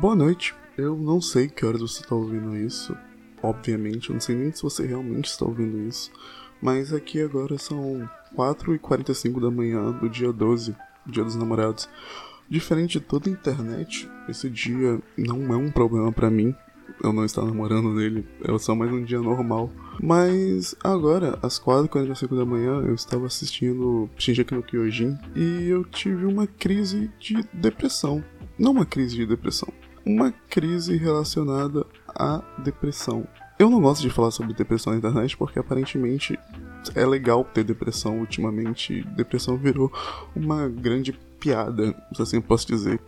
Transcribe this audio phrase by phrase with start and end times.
[0.00, 0.54] Boa noite.
[0.76, 2.96] Eu não sei que horas você está ouvindo isso.
[3.40, 6.10] Obviamente, eu não sei nem se você realmente está ouvindo isso.
[6.60, 10.74] Mas aqui agora são 4h45 da manhã do dia 12,
[11.06, 11.88] dia dos namorados.
[12.48, 16.54] Diferente de toda a internet, esse dia não é um problema para mim.
[17.02, 19.70] Eu não estar namorando dele, é só mais um dia normal.
[20.02, 26.26] Mas agora, às 4h45 da manhã, eu estava assistindo Shinjeki no Kyojin e eu tive
[26.26, 28.22] uma crise de depressão.
[28.58, 29.72] Não uma crise de depressão,
[30.06, 33.26] uma crise relacionada à depressão.
[33.58, 36.38] Eu não gosto de falar sobre depressão na internet porque aparentemente
[36.94, 39.02] é legal ter depressão ultimamente.
[39.16, 39.92] Depressão virou
[40.34, 43.00] uma grande piada, se assim eu posso dizer.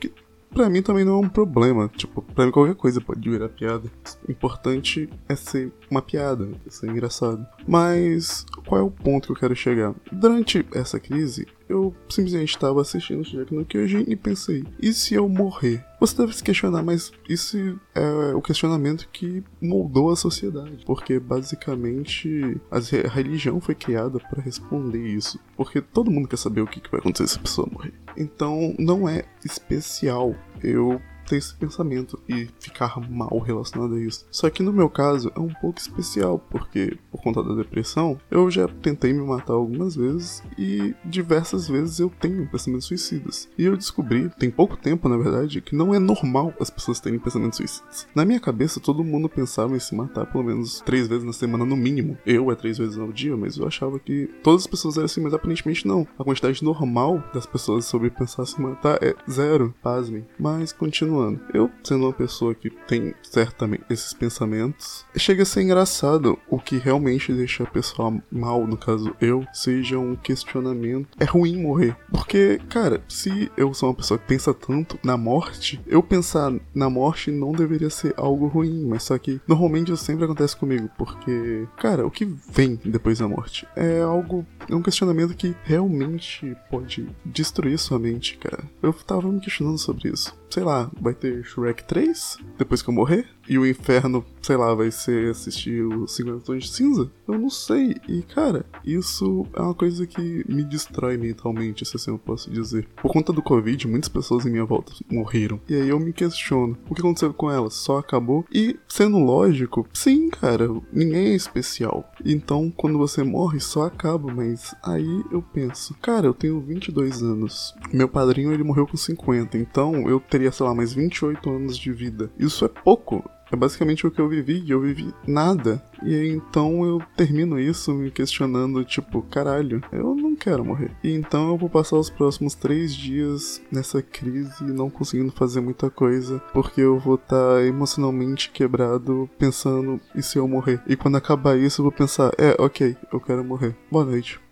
[0.54, 1.90] Pra mim também não é um problema.
[1.96, 3.90] Tipo, pra mim qualquer coisa pode virar piada.
[4.26, 7.46] O importante é ser uma piada, é ser engraçado.
[7.66, 9.94] Mas qual é o ponto que eu quero chegar?
[10.10, 15.28] Durante essa crise, eu simplesmente estava assistindo Shingeki no Kyojin e pensei, e se eu
[15.28, 15.84] morrer?
[15.98, 22.60] Você deve se questionar, mas isso é o questionamento que moldou a sociedade, porque basicamente
[22.70, 27.00] a religião foi criada para responder isso, porque todo mundo quer saber o que vai
[27.00, 27.94] acontecer se a pessoa morrer.
[28.16, 34.26] Então não é especial eu ter esse pensamento e ficar mal relacionado a isso.
[34.30, 38.50] Só que no meu caso é um pouco especial, porque por conta da depressão, eu
[38.50, 43.48] já tentei me matar algumas vezes e diversas vezes eu tenho pensamentos suicidas.
[43.58, 47.18] E eu descobri, tem pouco tempo na verdade, que não é normal as pessoas terem
[47.18, 48.06] pensamentos suicidas.
[48.14, 51.64] Na minha cabeça, todo mundo pensava em se matar pelo menos três vezes na semana
[51.64, 52.16] no mínimo.
[52.24, 55.20] Eu é três vezes ao dia, mas eu achava que todas as pessoas eram assim,
[55.20, 56.06] mas aparentemente não.
[56.18, 60.26] A quantidade normal das pessoas sobre pensar se matar é zero, pasmem.
[60.38, 61.40] Mas continuando continuando.
[61.52, 66.76] Eu, sendo uma pessoa que tem certamente esses pensamentos, chega a ser engraçado o que
[66.76, 71.08] realmente deixa a pessoa mal, no caso eu, seja um questionamento.
[71.18, 71.96] É ruim morrer.
[72.10, 76.90] Porque, cara, se eu sou uma pessoa que pensa tanto na morte, eu pensar na
[76.90, 81.66] morte não deveria ser algo ruim, mas só que normalmente isso sempre acontece comigo, porque,
[81.76, 87.08] cara, o que vem depois da morte é algo, é um questionamento que realmente pode
[87.24, 88.64] destruir sua mente, cara.
[88.82, 92.94] Eu tava me questionando sobre isso sei lá, vai ter Shrek 3 depois que eu
[92.94, 93.28] morrer?
[93.46, 97.10] E o inferno, sei lá, vai ser assistir o 50 Tons de Cinza?
[97.26, 97.96] Eu não sei.
[98.08, 102.86] E, cara, isso é uma coisa que me destrói mentalmente, se assim eu posso dizer.
[103.02, 105.60] Por conta do Covid, muitas pessoas em minha volta morreram.
[105.68, 107.74] E aí eu me questiono: o que aconteceu com elas?
[107.74, 108.44] Só acabou?
[108.52, 112.08] E, sendo lógico, sim, cara, ninguém é especial.
[112.24, 114.32] Então, quando você morre, só acaba.
[114.32, 117.74] Mas aí eu penso: cara, eu tenho 22 anos.
[117.92, 119.58] Meu padrinho, ele morreu com 50.
[119.58, 122.30] Então, eu teria, sei lá, mais 28 anos de vida.
[122.38, 123.28] Isso é pouco.
[123.50, 125.82] É basicamente o que eu vivi e eu vivi nada.
[126.02, 130.90] E então eu termino isso me questionando, tipo, caralho, eu não quero morrer.
[131.02, 135.88] E então eu vou passar os próximos três dias nessa crise, não conseguindo fazer muita
[135.88, 140.80] coisa, porque eu vou estar tá emocionalmente quebrado pensando, e se eu morrer?
[140.86, 143.74] E quando acabar isso, eu vou pensar, é, ok, eu quero morrer.
[143.90, 144.45] Boa noite.